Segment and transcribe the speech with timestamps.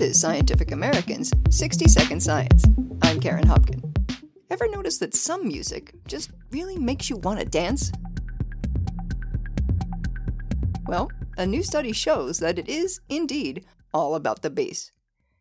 [0.00, 2.64] This is Scientific American's 60 Second Science.
[3.02, 3.82] I'm Karen Hopkin.
[4.50, 7.92] Ever notice that some music just really makes you want to dance?
[10.86, 14.90] Well, a new study shows that it is, indeed, all about the bass.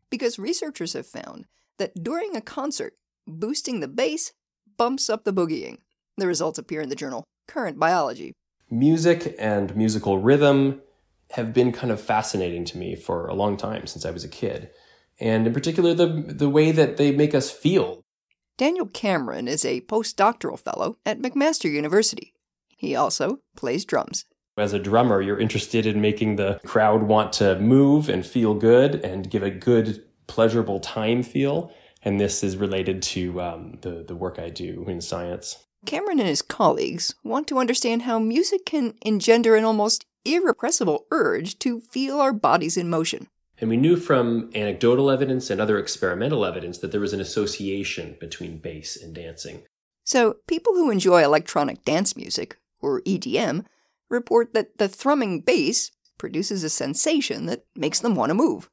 [0.10, 1.46] Because researchers have found
[1.78, 4.34] that during a concert, boosting the bass
[4.76, 5.78] bumps up the boogieing.
[6.18, 8.34] The results appear in the journal Current Biology.
[8.70, 10.82] Music and musical rhythm
[11.32, 14.30] have been kind of fascinating to me for a long time since I was a
[14.30, 14.70] kid.
[15.20, 18.04] And in particular, the, the way that they make us feel.
[18.58, 22.34] Daniel Cameron is a postdoctoral fellow at McMaster University.
[22.78, 24.26] He also plays drums.
[24.58, 28.96] As a drummer, you're interested in making the crowd want to move and feel good
[28.96, 31.72] and give a good, pleasurable time feel.
[32.04, 35.66] And this is related to um, the, the work I do in science.
[35.86, 41.60] Cameron and his colleagues want to understand how music can engender an almost irrepressible urge
[41.60, 43.28] to feel our bodies in motion.
[43.60, 48.16] And we knew from anecdotal evidence and other experimental evidence that there was an association
[48.20, 49.64] between bass and dancing.
[50.06, 53.66] So, people who enjoy electronic dance music, or EDM,
[54.10, 58.70] report that the thrumming bass produces a sensation that makes them want to move.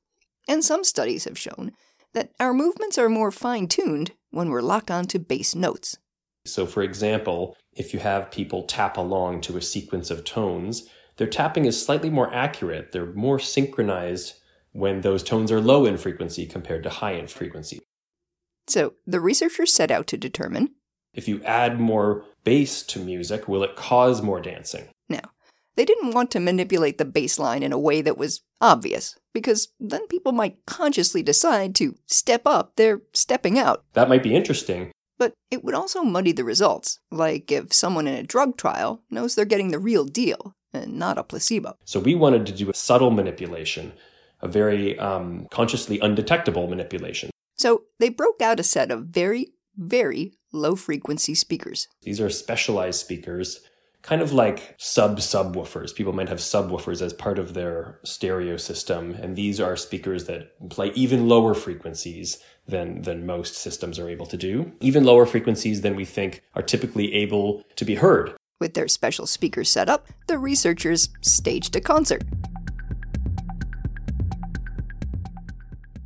[0.48, 1.72] And some studies have shown
[2.14, 5.98] that our movements are more fine tuned when we're locked onto bass notes.
[6.46, 11.26] So, for example, if you have people tap along to a sequence of tones, their
[11.26, 12.92] tapping is slightly more accurate.
[12.92, 14.34] They're more synchronized
[14.72, 17.80] when those tones are low in frequency compared to high in frequency.
[18.66, 20.74] So the researchers set out to determine
[21.14, 24.88] if you add more bass to music, will it cause more dancing?
[25.08, 25.30] Now,
[25.74, 29.68] they didn't want to manipulate the bass line in a way that was obvious, because
[29.80, 33.84] then people might consciously decide to step up their stepping out.
[33.94, 34.92] That might be interesting.
[35.18, 39.34] But it would also muddy the results, like if someone in a drug trial knows
[39.34, 41.76] they're getting the real deal and not a placebo.
[41.84, 43.92] So we wanted to do a subtle manipulation,
[44.40, 47.30] a very um, consciously undetectable manipulation.
[47.56, 51.88] So they broke out a set of very, very low frequency speakers.
[52.02, 53.60] These are specialized speakers,
[54.02, 55.94] kind of like sub subwoofers.
[55.94, 60.52] People might have subwoofers as part of their stereo system, and these are speakers that
[60.70, 62.38] play even lower frequencies
[62.68, 64.72] than than most systems are able to do.
[64.80, 68.34] Even lower frequencies than we think are typically able to be heard.
[68.58, 72.24] With their special speakers set up, the researchers staged a concert.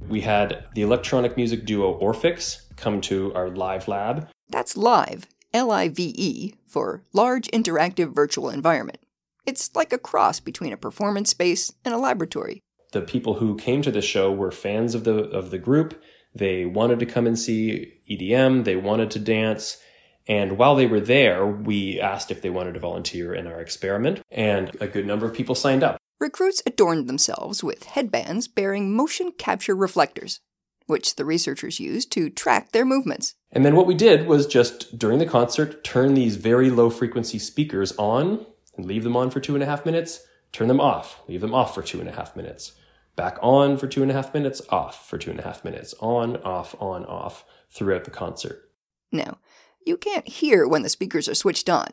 [0.08, 4.28] We had the electronic music duo Orphx come to our live lab.
[4.48, 8.98] That's live, L I V E, for Large Interactive Virtual Environment.
[9.46, 12.60] It's like a cross between a performance space and a laboratory.
[12.92, 16.02] The people who came to the show were fans of the of the group.
[16.34, 19.78] They wanted to come and see EDM, they wanted to dance,
[20.30, 24.22] and while they were there, we asked if they wanted to volunteer in our experiment,
[24.30, 25.96] and a good number of people signed up.
[26.20, 30.38] Recruits adorned themselves with headbands bearing motion capture reflectors,
[30.86, 33.34] which the researchers used to track their movements.
[33.50, 37.40] And then what we did was just during the concert, turn these very low frequency
[37.40, 40.20] speakers on and leave them on for two and a half minutes,
[40.52, 42.70] turn them off, leave them off for two and a half minutes,
[43.16, 45.92] back on for two and a half minutes, off for two and a half minutes,
[45.98, 48.70] on, off, on, off throughout the concert.
[49.10, 49.38] Now,
[49.86, 51.88] you can't hear when the speakers are switched on.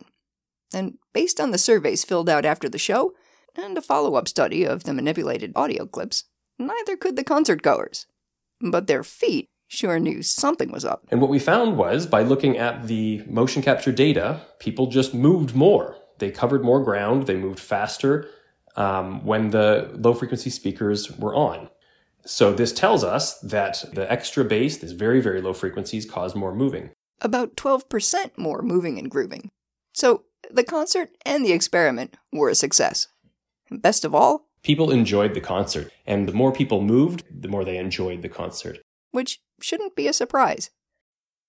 [0.73, 3.13] And based on the surveys filled out after the show,
[3.55, 6.25] and a follow up study of the manipulated audio clips,
[6.59, 8.05] neither could the concert goers.
[8.61, 11.05] But their feet sure knew something was up.
[11.09, 15.55] And what we found was by looking at the motion capture data, people just moved
[15.55, 15.97] more.
[16.19, 18.29] They covered more ground, they moved faster
[18.75, 21.69] um, when the low frequency speakers were on.
[22.25, 26.53] So this tells us that the extra bass, these very, very low frequencies, cause more
[26.53, 26.91] moving
[27.21, 29.49] about 12% more moving and grooving.
[29.93, 33.07] So the concert and the experiment were a success.
[33.69, 37.65] And best of all, people enjoyed the concert, and the more people moved, the more
[37.65, 38.79] they enjoyed the concert.
[39.11, 40.69] Which shouldn't be a surprise.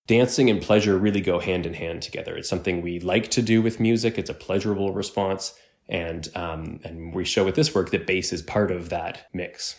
[0.07, 2.35] Dancing and pleasure really go hand in hand together.
[2.35, 4.17] It's something we like to do with music.
[4.17, 5.53] It's a pleasurable response,
[5.87, 9.75] and um, and we show with this work that bass is part of that mix.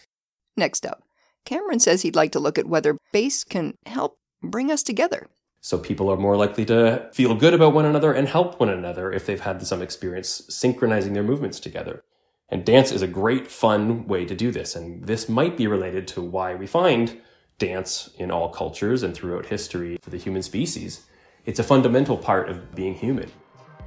[0.57, 1.03] Next up,
[1.45, 5.29] Cameron says he'd like to look at whether bass can help bring us together.
[5.63, 9.13] So people are more likely to feel good about one another and help one another
[9.13, 12.03] if they've had some experience synchronizing their movements together.
[12.49, 14.75] And dance is a great, fun way to do this.
[14.75, 17.21] And this might be related to why we find
[17.59, 21.07] dance in all cultures and throughout history for the human species.
[21.45, 23.31] It's a fundamental part of being human.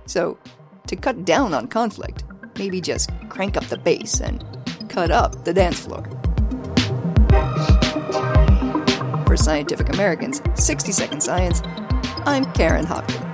[0.05, 0.37] So,
[0.87, 2.23] to cut down on conflict,
[2.57, 4.43] maybe just crank up the bass and
[4.89, 6.07] cut up the dance floor.
[9.33, 11.63] For Scientific Americans 60 Second Science,
[12.27, 13.32] I'm Karen Hopkin.